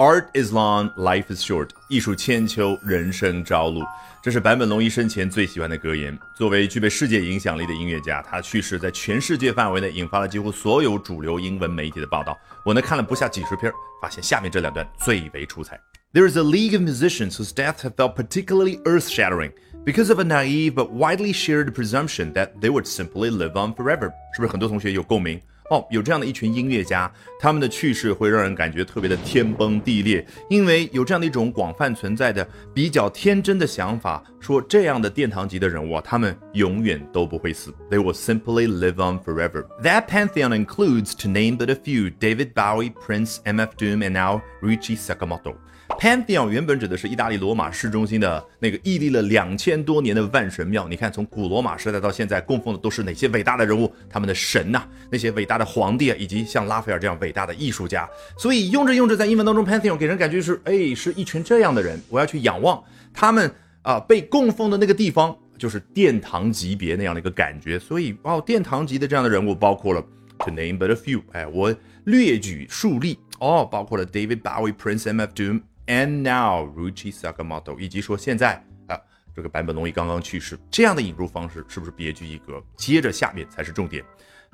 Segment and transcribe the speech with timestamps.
[0.00, 1.70] Art is long, life is short。
[1.88, 3.84] 艺术千秋，人生朝露。
[4.22, 6.16] 这是坂本龙一生前最喜欢的格言。
[6.36, 12.38] 作为具备世界影响力的音乐家，他去世在全世界范围内引发了几乎所有主流英文媒体的报道。
[12.64, 15.76] 我呢看了不下几十篇，发现下面这两段最为出彩。
[16.12, 19.50] There is a league of musicians whose deaths have felt particularly earth-shattering
[19.84, 24.12] because of a naive but widely shared presumption that they would simply live on forever。
[24.32, 25.40] 是不是很多同学有共鸣？
[25.69, 39.65] 哦，有这样的一群音乐家，他们的去世会让人感觉特别的天崩地裂，因为有这样的一种广泛存在的比较天真的想法，说这样的殿堂级的人物，他们永远都不会死，They will simply live on forever.
[39.81, 43.75] That pantheon includes, to name but a few, David Bowie, Prince, M.F.
[43.77, 45.55] Doom, and now Ryuichi Sakamoto.
[45.96, 50.86] Pantheon 原本指的是意大利罗马市中心的那个屹立了两千多年的万神庙。
[50.86, 53.92] 你看，从古罗马时代到现在，供奉的都是哪些伟大的人物？
[54.08, 58.08] 他们的神呐，那些伟大的皇帝啊，以及像拉斐尔这样伟大的艺术家。
[58.36, 62.80] 所以用着用着，在英文当中，Pantheon 给人感觉是，哎，是一群这样的人，我要去仰望
[63.12, 63.50] 他们
[63.82, 67.76] 啊，被供奉的那个地方就是殿堂级别那样的一个感觉。
[67.76, 70.00] 所以哦，殿堂级的这样的人物包括了
[70.38, 75.62] ，to name but a few，哎，我略举数例哦，包括了 David Bowie、Prince M F Doom。
[75.87, 78.97] And now, Ruchi Sakamoto，以及说现在啊，
[79.35, 82.63] 这个坂本龙一刚刚去世，这样的引入方式是不是别具一格？
[82.77, 84.03] 接着下面才是重点。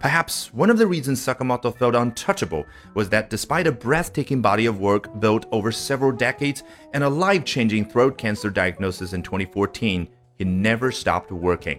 [0.00, 4.80] Perhaps one of the reasons Sakamoto felt untouchable was that despite a breathtaking body of
[4.80, 6.60] work built over several decades
[6.92, 10.06] and a life changing throat cancer diagnosis in 2014,
[10.38, 11.78] he never stopped working.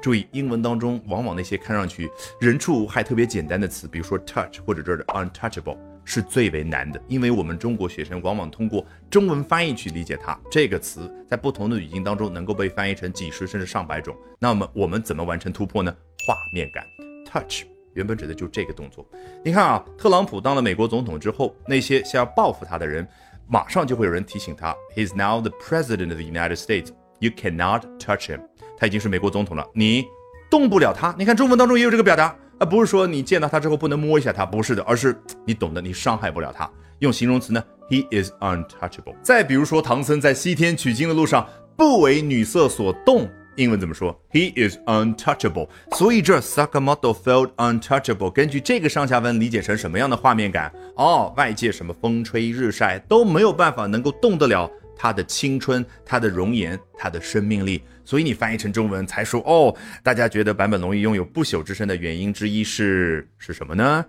[0.00, 5.76] 注意，英文当中往往那些看上去人畜无害、特别简单的词，比如说 touch 或者这儿的 untouchable。
[6.05, 10.37] 是最为难的，因为我们中国学生往往通过中文翻译去理解它。
[10.51, 14.15] 这个词在不同的语境当中能够被翻译成几十甚至上百种。
[14.39, 15.95] 那么我们怎么完成突破呢？
[16.27, 16.85] 画面感
[17.25, 19.05] ，touch 原本指的就这个动作。
[19.43, 23.07] 你看啊，特朗普当了美国总统之后，那些想要报复他的人，
[23.47, 26.89] 马上就会有人提醒他：He's now the president of the United States.
[27.19, 28.41] You cannot touch him.
[28.77, 30.05] 他已经是美国总统了，你
[30.49, 31.15] 动不了他。
[31.17, 32.35] 你看中文当中也有这个表达。
[32.59, 35.15] 啊，不是说你见到他之后不能摸一下他，不是的，而是
[35.45, 36.69] 你懂得，你伤害不了他。
[36.99, 39.15] 用形容词呢，He is untouchable。
[39.21, 43.27] 再比如说，唐僧在西天取经的路上不为女色所动，
[43.57, 45.67] 英文怎么说？He is untouchable。
[45.91, 48.29] 所以这 Sakamoto felt untouchable。
[48.29, 50.71] 根据这个上下文理解成什么样的画面感？
[50.95, 54.71] 哦，外界什么风吹日晒都没有办法能够动得了。
[55.03, 64.05] 他的青春，他的容颜，他的生命力，所以你翻译成中文才说哦，大家觉得坂本龙一拥有不朽之身的原因之一是是什么呢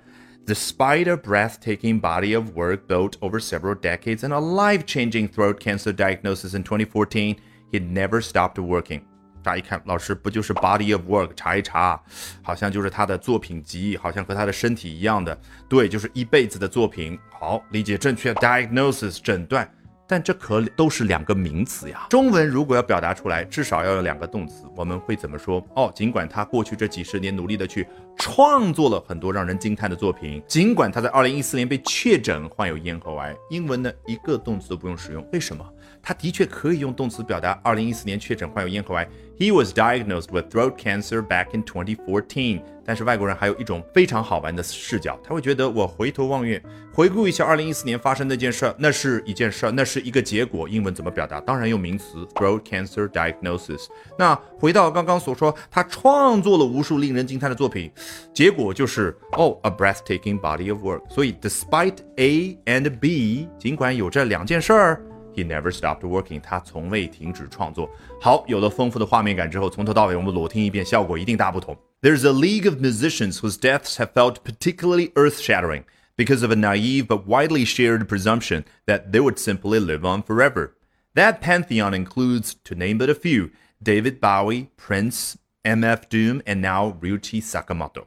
[0.47, 5.93] ？Despite a breathtaking body of work built over several decades and a life-changing throat cancer
[5.93, 7.39] diagnosis in 2014,
[7.73, 9.01] he never stopped working.
[9.43, 12.01] 乍一看，老师不就是 body of work 查一查，
[12.41, 15.37] 好像就是他的作品集，好像和他的身体一样的，
[15.69, 17.19] 对，就是一辈子的作品。
[17.33, 19.69] 好，理解正确，diagnosis 诊断。
[20.07, 22.07] 但这可都是两个名词呀。
[22.11, 24.65] 中文如果要表达出来，至少要有两个动词。
[24.77, 25.65] 我们会怎么说？
[25.75, 35.27] 哦，尽管他过去这几十年努力的去创作了很多让人惊叹的作品，尽管他在二零一四年被确诊患有咽喉癌，英文呢一个动词都不用使用。
[35.33, 35.65] 为什么？
[36.03, 39.09] 他的确可以用动词表达二零一四年确诊患有咽喉癌。
[39.39, 42.63] He was diagnosed with throat cancer back in 2014。
[42.87, 46.63] 但是外国人还有一种非常好玩的视角，他会觉得我回头望月，
[46.93, 50.69] 回顾一下二零一四年发生那件事儿，那是一件事儿，那是一个结果。
[50.69, 51.41] 英文怎么表达？
[51.41, 53.87] 当然用名词 throat cancer diagnosis。
[54.19, 57.91] 那回到刚刚所说，他创作了无数令人惊叹的作品，
[58.35, 61.01] 结果就是哦，a breathtaking body of work。
[61.09, 65.01] 所以 despite A and B，尽管有这两件事儿。
[65.36, 67.90] He never stopped working，他从未停止创作。
[68.20, 71.78] 好，有了丰富的画面感之后，从头到尾我们裸听一遍，效果一定大不同。
[72.02, 75.84] There's a league of musicians whose deaths have felt particularly earth-shattering
[76.16, 80.72] because of a naive but widely shared presumption that they would simply live on forever.
[81.16, 83.52] That pantheon includes, to name but a few,
[83.82, 88.06] David Bowie, Prince, MF Doom, and now Ryuichi Sakamoto.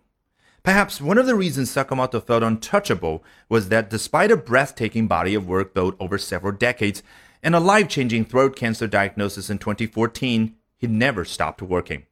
[0.67, 5.47] Perhaps one of the reasons Sakamoto felt untouchable was that despite a breathtaking body of
[5.47, 7.01] work built over several decades
[7.41, 12.05] and a life changing throat cancer diagnosis in 2014, he never stopped working.